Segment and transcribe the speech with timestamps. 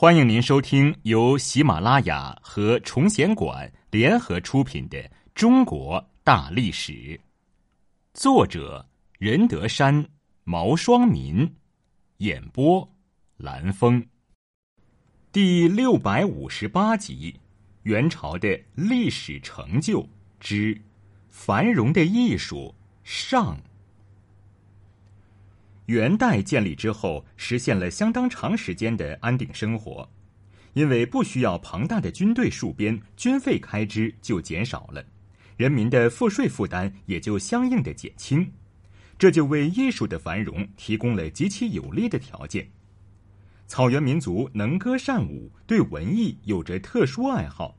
[0.00, 4.96] 欢迎您收听由喜马拉雅和崇贤馆联合出品的
[5.34, 6.92] 《中国大历史》，
[8.14, 8.88] 作者
[9.18, 10.08] 任德山、
[10.44, 11.52] 毛双民，
[12.18, 12.88] 演播
[13.38, 14.06] 蓝峰。
[15.32, 17.34] 第六百五十八集：
[17.82, 20.08] 元朝的历史成就
[20.38, 20.80] 之
[21.26, 22.72] 繁荣的艺术
[23.02, 23.58] 上。
[25.88, 30.06] 元代建立之后，实现了相当长时间的安定生活，
[30.74, 35.02] 因为不需要庞大的军队戍边，军费开支就减少了，
[35.56, 38.52] 人民的赋税负担也就相应的减轻，
[39.18, 42.68] 这就为艺术的繁荣提供了极其有利的条件。
[43.66, 47.74] 草原民族能歌善舞，对文艺有着特殊爱好。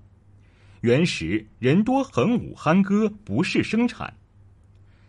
[0.82, 4.12] 原时人多横舞酣歌，不是生产，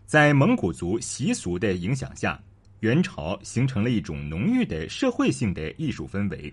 [0.04, 2.38] 在蒙古族习俗的影响下。
[2.80, 6.52] 元朝形成了一种浓郁的社会性的艺术氛围，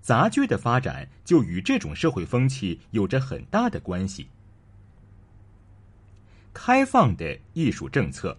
[0.00, 4.28] 杂剧的发展就与这种社会风气有着很大的关系。
[6.52, 8.36] 开放的艺术政策，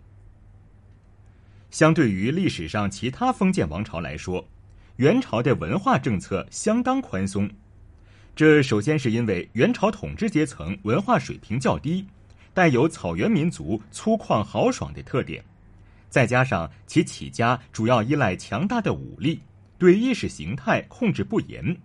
[1.70, 4.48] 相对于历史上其他封建王朝来说，
[4.98, 7.50] 元朝的文化政策相当宽松。
[8.34, 12.06] 这首先是因为元朝统治阶层文化水平较低，
[12.54, 15.44] 带有草原民族粗犷豪爽的特点。
[16.12, 19.42] 再加上其起家主要依赖强大的武力，
[19.78, 21.76] 对意识形态控制不严，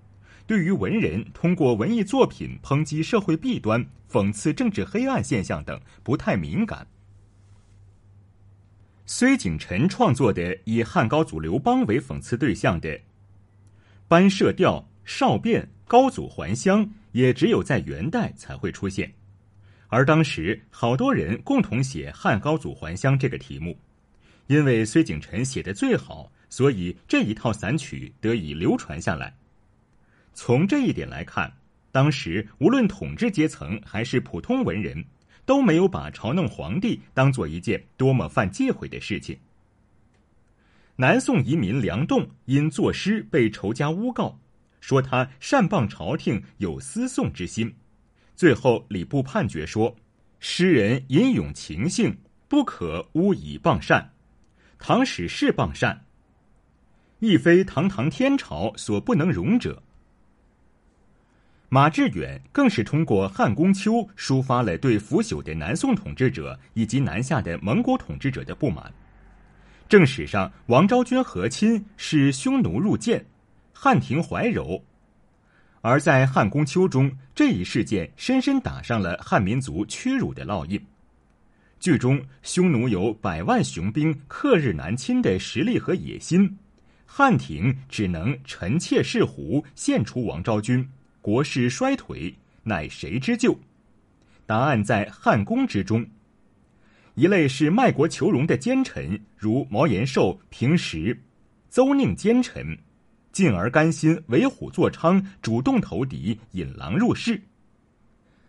[0.49, 6.85] 对于文人通过文艺作品抨击社会弊端、讽刺政治黑暗现象等不太敏感。
[9.07, 12.89] 崔景臣创作的以汉高祖刘邦为讽刺对象的
[14.09, 19.15] 《班社调》《少变》《高祖还乡》，也只有在元代才会出现，
[19.87, 23.79] 而当时好多人共同写“汉高祖还乡”这个题目。
[24.47, 29.34] 因为崔景臣写的最好，所以这一套散曲得以流传下来。
[30.33, 31.52] 从这一点来看，
[31.91, 35.05] 当时无论统治阶层还是普通文人，
[35.44, 39.39] 都没有把嘲弄皇帝当做一件多么犯忌讳的事情。
[40.96, 44.39] 南宋遗民梁栋因作诗被仇家诬告，
[44.80, 47.74] 说他擅谤朝廷，有私送之心。
[48.35, 49.96] 最后礼部判决说，
[50.39, 52.17] 诗人吟咏情性，
[52.48, 54.12] 不可诬以谤善。
[54.79, 56.05] 唐史是谤善，
[57.19, 59.83] 亦非堂堂天朝所不能容者。
[61.69, 68.92] 马致远更是通过汉宫秋抒发了对腐朽的南宋统治者以及南下的蒙古统治者的不满。
[69.89, 73.27] 正史上，王昭君和亲是匈奴入见，
[73.73, 74.81] 汉庭怀柔；
[75.81, 80.81] 而在汉宫秋中，这一事件深深打上了汉民族屈辱的烙印。
[81.79, 86.57] 剧中，匈奴有百万雄兵克日南侵的实力和野心，
[87.05, 90.89] 汉廷只能臣妾侍胡，献出王昭君，
[91.20, 93.57] 国势衰颓，乃谁之救？
[94.47, 96.05] 答案在汉宫之中。
[97.15, 101.23] 一类是卖国求荣的奸臣，如毛延寿、平时，
[101.70, 102.77] 邹宁奸臣，
[103.33, 107.39] 进而甘心为虎作伥，主动投敌，引狼入室；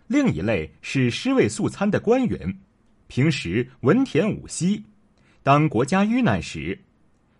[0.07, 2.59] 另一类是尸位素餐的官员。
[3.07, 4.83] 平时文田武息，
[5.43, 6.79] 当国家遇难时，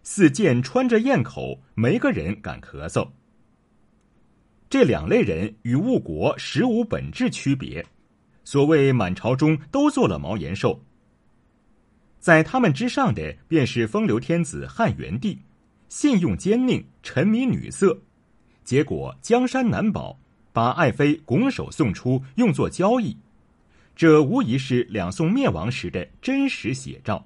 [0.01, 3.07] 四剑穿着咽口，没个人敢咳嗽。
[4.69, 7.85] 这两类人与误国实无本质区别。
[8.43, 10.81] 所谓满朝中都做了毛延寿，
[12.17, 15.37] 在他们之上的便是风流天子汉元帝，
[15.89, 18.01] 信用奸佞，沉迷女色，
[18.63, 20.17] 结果江山难保，
[20.53, 23.17] 把爱妃拱手送出，用作交易。
[23.97, 27.25] 这无疑是两宋灭亡时的真实写照，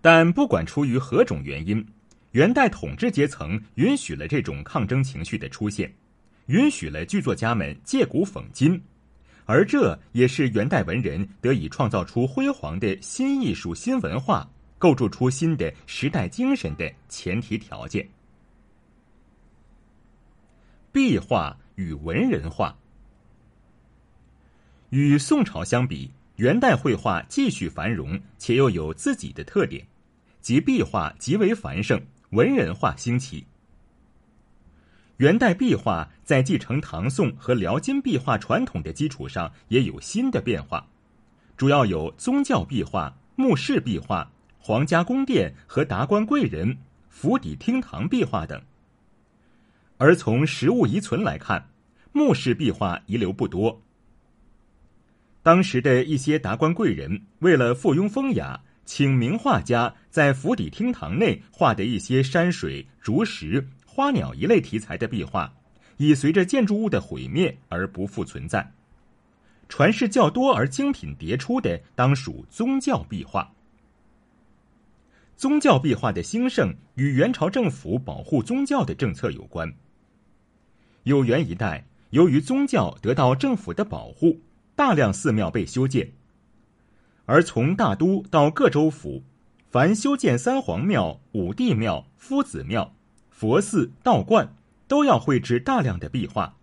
[0.00, 1.84] 但不管出于何种原因，
[2.30, 5.92] 元代统治阶层允许了这种抗争情绪的出现，
[6.46, 8.80] 允许了剧作家们借古讽今，
[9.46, 14.48] 而这也是元代文人得以创造出辉煌的新艺术、新文化，
[14.78, 18.08] 构筑出新的时代精神的前提条件。
[20.92, 22.72] 壁画与文人画。
[24.90, 29.86] 与宋朝相比，元代绘画继续繁荣，且又有自己的特点，
[30.40, 32.00] 即壁画极为繁盛，
[32.30, 33.44] 文人画兴起。
[35.18, 40.86] 元代壁画在继承唐宋和辽金壁画传统的基础上，也有新的变化，
[41.56, 46.78] 主要有宗教壁画、墓室壁画、皇家宫殿和达官贵人
[47.10, 48.62] 府邸厅堂壁画等。
[49.98, 51.68] 而从实物遗存来看，
[52.12, 53.82] 墓室壁画遗留不多。
[55.48, 65.50] 当时的一些达官贵人为了附庸风雅，请名画家在府邸厅堂内画的一些山水、竹石、花鸟一类题材的壁画，
[65.96, 68.70] 已随着建筑物的毁灭而不复存在。
[69.70, 73.50] 传世较多而精品迭出的，当属宗教壁画。
[75.34, 79.72] 宗教壁画的兴盛与元朝政府保护宗教的政策有关。
[81.04, 84.38] 有元一代，由于宗教得到政府的保护，
[84.78, 86.12] 大量寺庙被修建。
[87.26, 89.24] 而从大都到各州府，
[89.68, 92.94] 凡修建三皇庙、五帝庙、夫子庙、
[93.28, 94.54] 佛寺、道观，
[94.86, 96.54] 都要绘制大量的壁画，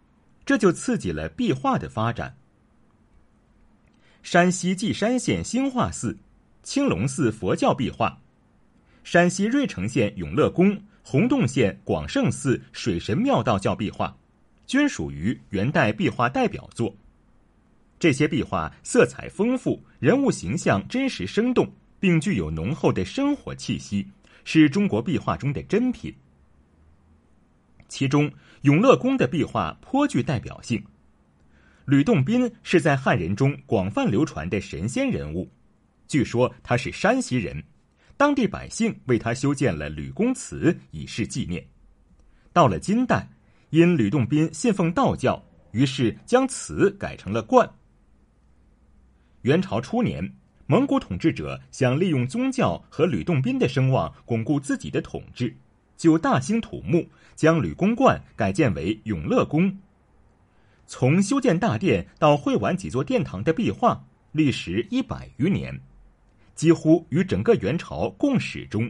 [0.46, 2.38] 这就刺激了壁画的发展。
[4.24, 6.18] 山西稷山县兴化寺
[6.64, 8.22] 青龙寺佛教壁画，
[9.04, 14.16] 山西芮城县永乐宫、洪洞县广胜寺水神庙道教壁画，
[14.66, 16.96] 均属于元代壁画代表作。
[18.06, 21.68] 这些壁画色彩丰富，人物形象真实生动，
[22.00, 24.08] 并具有浓厚的生活气息，
[24.44, 26.14] 是中国壁画中的珍品。
[27.88, 28.32] 其中，
[28.62, 30.86] 永乐宫的壁画颇具代表性。
[31.86, 35.50] 吕洞宾是在汉人中广泛流传的神仙人物，
[36.08, 37.64] 据说他是山西人，
[38.16, 41.66] 当地百姓为他修建了吕公祠以示纪念。
[42.54, 43.28] 到了金代，
[43.72, 47.68] 因吕洞宾信奉道教，于是将祠改成了观。
[49.46, 50.34] 元朝初年，
[50.66, 55.56] 蒙古统治者想利用宗教和吕洞宾的声望巩固自己的统治，
[55.96, 59.78] 就大兴土木，将吕公观改建为永乐宫。
[60.88, 65.80] 从修建大殿到绘完几座殿堂的壁画，历时一百余年，
[66.56, 68.90] 几乎与整个元朝共始终。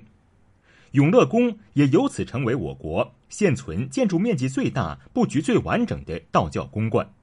[0.92, 7.13] 永乐宫也由此成为我国现存建筑面积最大、布局最完整的道教宫观。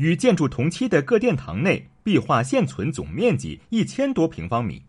[0.00, 4.82] 与建筑同期的各殿堂内壁画现存总面积一千多平方米，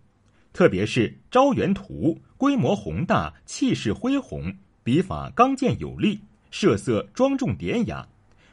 [0.54, 8.08] 特别是《招元图》，规模宏大，气势恢宏，笔法刚健有力，设色庄重典雅，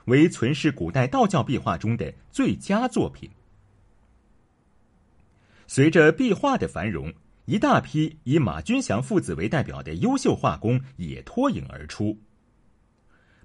[0.07, 3.31] 为存世古代道教壁画中的最佳作品。
[5.69, 7.13] 随着壁画的繁荣，
[7.45, 12.19] 一大批以马君祥父子为代表的优秀画工也脱颖而出。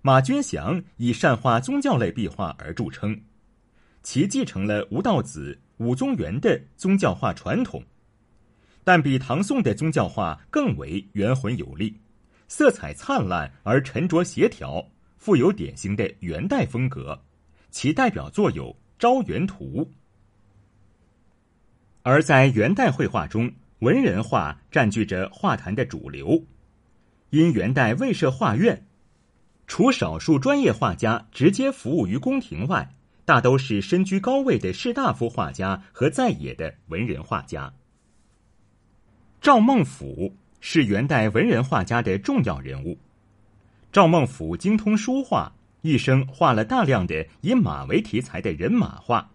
[0.05, 3.17] 马君祥以善画宗教类壁画而著称，
[4.01, 7.81] 其继承了吴道子、武宗元的宗教画传统，
[8.83, 12.01] 但比唐宋的宗教画更为圆浑有力，
[12.49, 14.85] 色彩灿烂而沉着协调，
[15.17, 17.17] 富有典型的元代风格。
[17.71, 19.85] 其代表作有《招元图》。
[22.01, 23.49] 而在元代绘画中，
[23.79, 26.45] 文人画占据着画坛的主流，
[27.29, 28.85] 因元代未设画院。
[29.65, 32.93] 除少数专业画家直接服务于宫廷外，
[33.25, 37.73] 大都是身居高位的士大夫画家和在野的文人画家。
[39.41, 42.97] 赵孟俯是元代文人画家的重要人物。
[43.91, 45.51] 赵孟俯精通书画，
[45.81, 49.29] 一生画了大量的以马为题材的人马画，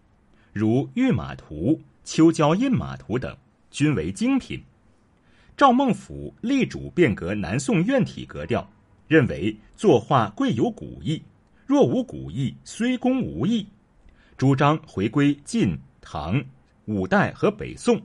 [0.53, 1.55] 如《御马图》
[2.03, 3.35] 《秋郊印马图》等，
[3.71, 4.61] 均为精品。
[5.57, 8.69] 赵孟俯力主变革南宋院体格调。
[9.09, 11.19] 认为作画贵有古意，
[11.65, 13.65] 若无古意，虽工无益。
[14.37, 16.39] 主张回归晋、唐、
[16.85, 17.99] 五代和北宋，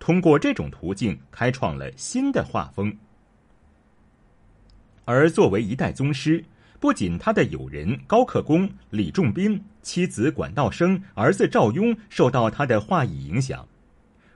[0.00, 2.92] 通过这种途径开创了新的画风。
[5.04, 6.44] 而作为一代宗师，
[6.80, 13.64] 不仅他的友人高克恭、李仲宾、妻子管道升、儿子赵雍受到他的画艺影响，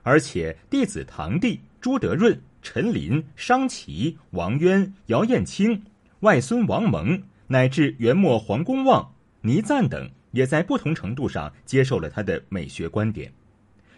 [0.03, 2.41] 而且弟子堂弟、朱德润。
[2.61, 5.83] 陈琳、商琦、王渊、姚燕青、
[6.21, 13.31] 外孙王蒙，乃至元末黄公望、倪瓒等，也在不同程度上接受了他的美学观点，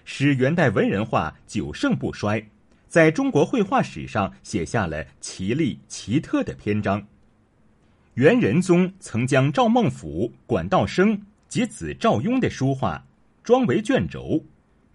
[0.05, 2.43] 使元代文人画久盛不衰，
[2.87, 7.05] 在中国绘画史上写下了奇丽奇特的篇章。
[8.13, 13.03] 元仁宗曾将赵孟俯、管道升及子赵雍的书画
[13.43, 14.43] 装为卷轴。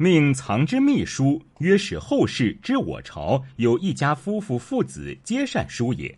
[0.01, 6.17] 命藏之秘书，约使后世知我朝有一家夫妇父子皆善书也。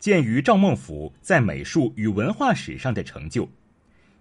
[0.00, 3.48] 鉴于赵孟俯在美术与文化史上的成就，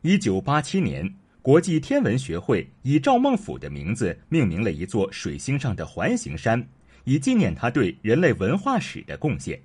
[0.04, 1.12] 一九八七年，
[1.42, 6.68] 国际天文学会以赵孟俯的名字命名了一座水星上的环形山，
[7.04, 9.60] 以纪念他对人类文化史的贡献。